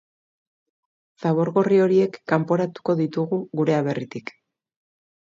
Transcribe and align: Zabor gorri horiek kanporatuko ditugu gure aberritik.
Zabor 1.25 1.51
gorri 1.57 1.77
horiek 1.83 2.17
kanporatuko 2.33 2.95
ditugu 3.01 3.39
gure 3.61 3.77
aberritik. 3.83 4.33